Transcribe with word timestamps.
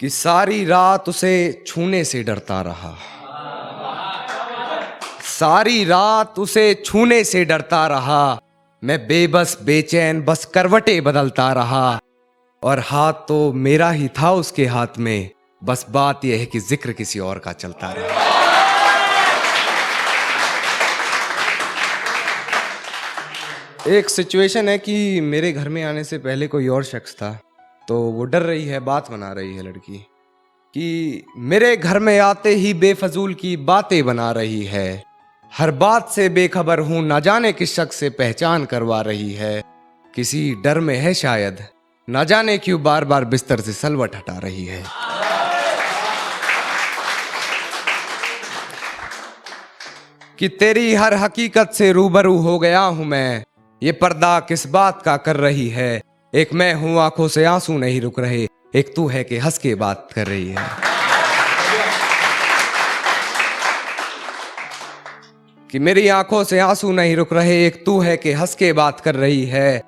कि 0.00 0.08
सारी 0.08 0.64
रात 0.64 1.08
उसे 1.08 1.64
छूने 1.66 2.04
से 2.04 2.22
डरता 2.22 2.60
रहा। 2.62 2.96
सारी 5.22 5.84
रात 5.84 6.38
उसे 6.38 6.82
छूने 6.84 7.24
से 7.24 7.44
डरता 7.44 7.86
रहा। 7.86 8.40
मैं 8.84 9.06
बेबस, 9.06 9.58
बेचैन, 9.62 10.22
बस 10.22 10.44
करवटे 10.44 11.00
बदलता 11.00 11.52
रहा। 11.52 12.00
और 12.62 12.78
हाथ 12.78 13.12
तो 13.12 13.52
मेरा 13.52 13.90
ही 13.90 14.08
था 14.08 14.32
उसके 14.32 14.66
हाथ 14.66 14.98
में। 14.98 15.30
बस 15.64 15.86
बात 15.90 16.24
यह 16.24 16.38
है 16.38 16.46
कि 16.46 16.60
ज़िक्र 16.60 16.92
किसी 16.92 17.18
और 17.18 17.38
का 17.38 17.52
चलता 17.52 17.92
रहा। 17.92 18.28
एक 23.88 24.08
सिचुएशन 24.08 24.68
है 24.68 24.78
कि 24.78 25.20
मेरे 25.20 25.52
घर 25.52 25.68
में 25.68 25.84
आने 25.84 26.04
से 26.04 26.18
पहले 26.18 26.46
कोई 26.46 26.68
और 26.68 26.84
शख्स 26.84 27.14
था। 27.14 27.38
तो 27.90 28.00
वो 28.00 28.24
डर 28.24 28.42
रही 28.42 28.64
है, 28.64 28.80
बात 28.80 29.10
बना 29.10 29.32
रही 29.32 29.56
है 29.56 29.62
लड़की, 29.62 29.96
कि 30.74 31.24
मेरे 31.36 31.76
घर 31.76 31.98
में 31.98 32.18
आते 32.18 32.54
ही 32.54 32.74
बेफजूल 32.74 33.34
की 33.34 33.56
बातें 33.56 34.04
बना 34.04 34.30
रही 34.32 34.64
है। 34.64 35.02
हर 35.52 35.70
बात 35.70 36.08
से 36.08 36.28
बेखबर 36.28 36.80
हूँ, 36.80 37.02
ना 37.02 37.20
जाने 37.20 37.52
किस 37.52 37.74
शख्स 37.74 37.96
से 37.96 38.10
पहचान 38.10 38.64
करवा 38.64 39.00
रही 39.00 39.32
है। 39.32 39.62
किसी 40.14 40.54
डर 40.54 40.80
में 40.80 40.96
है 40.96 41.14
शायद, 41.14 41.58
ना 42.08 42.24
जाने 42.24 42.58
क्यों 42.58 42.82
बार 42.82 43.04
बार 43.04 43.24
बिस्तर 43.24 43.60
से 43.60 43.72
सलवट 43.72 44.16
हटा 44.16 44.38
रही 44.38 44.64
है। 44.64 44.84
कि 50.38 50.48
तेरी 50.48 50.94
हर 50.94 51.14
हकीकत 51.14 51.70
से 51.70 51.92
रूबरू 51.92 52.36
हो 52.36 52.58
गया 52.58 52.80
हूँ 52.80 53.04
मैं, 53.04 53.44
ये 53.82 53.92
पर्दा 53.92 54.40
किस 54.40 54.66
बात 54.66 55.02
का 55.02 55.16
कर 55.16 55.36
रही 55.36 55.68
है? 55.68 56.09
एक 56.34 56.52
मैं 56.52 56.74
हूँ, 56.74 57.00
आँखों 57.00 57.28
से 57.28 57.44
आँसू 57.44 57.78
नहीं 57.78 58.00
रुक 58.00 58.20
रहे। 58.20 58.48
एक 58.74 58.92
तू 58.96 59.08
है 59.08 59.24
कि 59.24 59.38
हंस 59.38 59.58
के 59.58 59.74
बात 59.74 60.08
कर 60.14 60.26
रही 60.26 60.48
है। 60.48 60.68
कि 65.70 65.78
मेरी 65.78 66.08
आँखों 66.08 66.44
से 66.44 66.58
आँसू 66.58 66.92
नहीं 66.92 67.16
रुक 67.16 67.32
रहे, 67.32 67.66
एक 67.66 67.86
तू 67.86 68.00
है 68.00 68.16
कि 68.16 68.32
हंस 68.32 68.54
के 68.54 68.72
बात 68.72 69.00
कर 69.00 69.14
रही 69.14 69.44
है। 69.44 69.82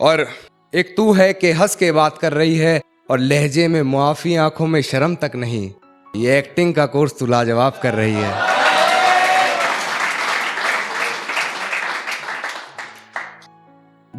और 0.00 0.28
एक 0.74 0.96
तू 0.96 1.12
है 1.12 1.32
कि 1.32 1.50
हंस 1.50 1.76
के 1.76 1.92
बात 1.92 2.18
कर 2.18 2.32
रही 2.32 2.58
है, 2.58 2.80
और 3.10 3.18
लहजे 3.18 3.68
में 3.68 3.82
मुआफी 3.82 4.36
आँखों 4.36 4.66
में 4.66 4.82
शर्म 4.82 5.14
तक 5.14 5.32
नहीं। 5.34 5.70
ये 6.16 6.38
एक्टिंग 6.38 6.74
का 6.74 6.86
कोर्स 6.86 7.18
तू 7.18 7.26
लाजवाब 7.26 7.80
कर 7.82 7.94
रही 7.94 8.14
है। 8.14 8.53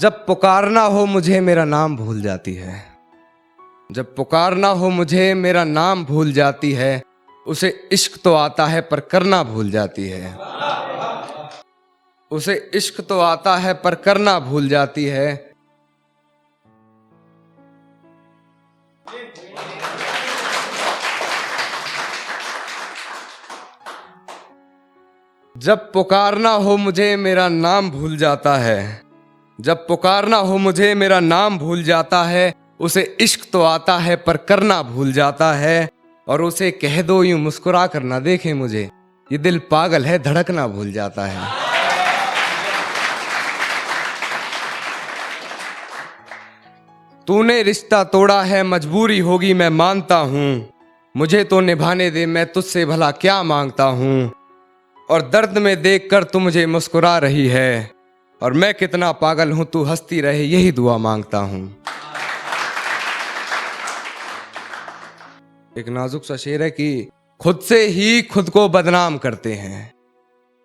जब 0.00 0.26
पुकारना 0.26 0.80
हो 0.80 1.06
मुझे 1.06 1.40
मेरा 1.40 1.64
नाम 1.64 1.96
भूल 1.96 2.22
जाती 2.22 2.54
है। 2.54 2.84
जब 3.92 4.16
पुकारना 4.16 4.68
हो 4.68 4.90
मुझे 4.90 5.34
मेरा 5.34 5.64
नाम 5.64 6.04
भूल 6.04 6.32
जाती 6.32 6.72
है, 6.72 7.02
उसे 7.46 7.88
इश्क 7.92 8.20
तो 8.24 8.34
आता 8.34 8.66
है 8.66 8.80
पर 8.80 9.00
करना 9.00 9.42
भूल 9.42 9.70
जाती 9.70 10.08
है। 10.08 10.38
उसे 12.30 12.70
इश्क 12.74 13.00
तो 13.00 13.20
आता 13.20 13.56
है 13.56 13.74
पर 13.74 13.94
करना 13.94 14.38
भूल 14.40 14.68
जाती 14.68 15.04
है। 15.04 15.52
जब 25.56 25.92
पुकारना 25.92 26.50
हो 26.50 26.76
मुझे 26.76 27.16
मेरा 27.16 27.48
नाम 27.48 27.90
भूल 27.90 28.16
जाता 28.16 28.56
है 28.56 29.09
जब 29.60 29.86
पुकारना 29.86 30.36
हो 30.36 30.58
मुझे, 30.58 30.94
मेरा 30.94 31.20
नाम 31.20 31.58
भूल 31.58 31.82
जाता 31.82 32.24
है। 32.24 32.54
उसे 32.80 33.16
इश्क 33.20 33.40
तो 33.52 33.62
आता 33.62 33.98
है, 33.98 34.16
पर 34.16 34.36
करना 34.36 34.82
भूल 34.82 35.12
जाता 35.12 35.52
है। 35.52 35.88
और 36.28 36.42
उसे 36.42 36.70
कह 36.70 37.02
दो, 37.02 37.22
यूँ 37.22 37.40
मुस्कुरा 37.40 37.86
कर 37.86 38.02
ना 38.02 38.20
देखे 38.20 38.54
मुझे। 38.54 38.90
ये 39.32 39.38
दिल 39.38 39.58
पागल 39.58 40.04
है, 40.04 40.18
धड़कना 40.18 40.66
भूल 40.66 40.92
जाता 40.92 41.26
है। 41.26 41.52
तूने 47.26 47.62
रिश्ता 47.62 48.04
तोड़ा 48.04 48.42
है, 48.42 48.62
मजबूरी 48.62 49.18
होगी, 49.18 49.54
मैं 49.54 49.68
मानता 49.68 50.16
हूँ। 50.16 50.68
मुझे 51.16 51.44
तो 51.44 51.60
निभाने 51.60 52.10
दे, 52.10 52.26
मैं 52.26 52.46
तुझसे 52.46 52.86
भला 52.86 53.10
क्या 53.10 53.42
माँगता 53.42 53.84
हूँ। 53.84 54.32
और 55.10 55.22
दर्द 55.22 55.58
में 55.58 55.82
देखकर 55.82 56.24
तू 56.24 56.38
मुझे 56.38 56.66
मुस्कुरा 56.66 57.18
रही 57.18 57.48
है। 57.48 57.99
और 58.42 58.52
मैं 58.52 58.74
कितना 58.74 59.12
पागल 59.12 59.50
हूँ, 59.52 59.64
तू 59.64 59.82
हंसती 59.82 60.20
रहे, 60.20 60.44
यही 60.44 60.72
दुआ 60.72 60.96
माँगता 60.96 61.38
हूँ। 61.38 61.76
एक 65.78 65.88
नाजुक 65.88 66.24
सा 66.24 66.36
शेर 66.36 66.62
है 66.62 66.70
कि 66.70 67.08
खुद 67.40 67.60
से 67.60 67.86
ही 67.86 68.22
खुद 68.22 68.50
को 68.50 68.68
बदनाम 68.68 69.18
करते 69.18 69.52
हैं। 69.54 69.92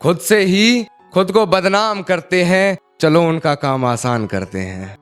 खुद 0.00 0.18
से 0.18 0.40
ही 0.40 0.86
खुद 1.14 1.32
को 1.32 1.46
बदनाम 1.46 2.02
करते 2.02 2.42
हैं, 2.44 2.78
चलो 3.00 3.22
उनका 3.22 3.54
काम 3.54 3.84
आसान 3.84 4.26
करते 4.26 4.58
हैं। 4.58 4.96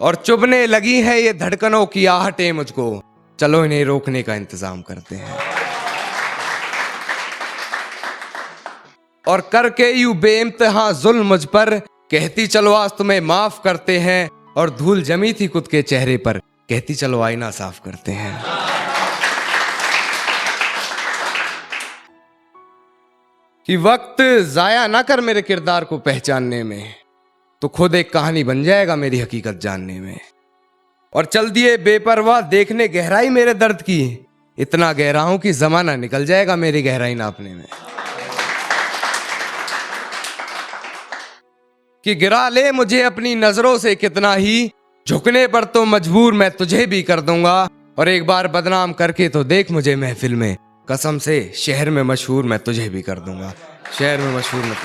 और 0.00 0.14
चुभने 0.14 0.66
लगी 0.66 1.00
है 1.00 1.20
ये 1.22 1.32
धड़कनों 1.32 1.86
की 1.86 2.06
आहटें 2.06 2.52
मुझको, 2.52 3.02
चलो 3.38 3.64
इन्हें 3.64 3.84
रोकने 3.84 4.22
का 4.22 4.34
इंतज़ाम 4.34 4.82
करते 4.82 5.16
हैं। 5.16 5.38
और 9.24 9.40
करके 9.52 9.90
यू 9.90 10.14
बेइम्तहा 10.14 10.90
जुल्म 10.92 11.26
मुझ 11.26 11.44
पर 11.44 11.80
कहती, 12.10 12.46
चलो 12.46 12.72
आज 12.72 12.90
तुम्हें 12.90 13.20
माफ़ 13.20 13.62
करते 13.62 13.98
हैं। 13.98 14.30
और 14.56 14.70
धूल 14.70 15.02
जमी 15.02 15.32
थी 15.32 15.46
खुद 15.46 15.68
के 15.68 15.82
चेहरे 15.82 16.16
पर। 16.16 16.38
कहती, 16.38 16.94
चलो 16.94 17.20
आईना 17.20 17.50
साफ़ 17.50 17.80
करते 17.84 18.12
हैं। 18.12 18.44
कि 23.66 23.76
वक्त 23.76 24.42
जाया 24.54 24.86
ना 24.86 25.02
कर 25.02 25.20
मेरे 25.20 25.42
किरदार 25.42 25.84
को 25.84 25.98
पहचानने 25.98 26.64
में 26.64 26.94
तो 27.62 27.68
खुद 27.68 27.94
एक 27.94 28.12
कहानी 28.12 28.44
बन 28.44 28.64
जाएगा 28.64 28.96
मेरी 28.96 29.20
हकीकत 29.20 29.60
जानने 29.62 30.00
में। 30.00 30.20
और 31.14 31.24
चल 31.24 31.50
दिए 31.50 31.76
बेपरवाह 31.76 32.40
देखने 32.40 32.88
गहराई 32.88 33.28
मेरे 33.28 33.54
दर्द 33.54 33.82
की, 33.82 34.26
इतना 34.58 34.92
गहरा 34.92 35.22
हूँ 35.22 35.38
कि 35.38 35.52
जमाना 35.52 35.96
निकल 35.96 36.26
जाएगा 36.26 36.56
मेरी 36.56 36.82
गहराई 36.82 37.14
नापने 37.14 37.54
में। 37.54 37.66
कि 42.04 42.14
गिरा 42.14 42.48
ले 42.48 42.70
मुझे 42.72 43.02
अपनी 43.02 43.34
नज़रों 43.34 43.78
से 43.78 43.94
कितना 43.94 44.34
ही। 44.34 44.70
झुकने 45.06 45.46
पर 45.46 45.64
तो 45.64 45.84
मजबूर 45.84 46.32
मैं 46.32 46.50
तुझे 46.50 46.86
भी 46.86 47.02
कर 47.02 47.20
दूँगा। 47.20 47.68
और 47.98 48.08
एक 48.08 48.26
बार 48.26 48.48
बदनाम 48.48 48.92
करके 48.92 49.28
तो 49.28 49.44
देख 49.44 49.70
मुझे 49.70 49.96
महफिल 49.96 50.34
में। 50.34 50.56
कसम 50.90 51.18
से 51.18 51.52
शहर 51.56 51.90
में 51.90 52.02
मशहूर 52.02 52.44
मैं 52.44 52.58
तुझे 52.58 52.88
भी 52.88 53.02
कर 53.02 53.18
दूँगा। 53.18 53.52
शहर 53.98 54.18
में 54.18 54.34
मशहूर 54.36 54.64
मैं 54.64 54.76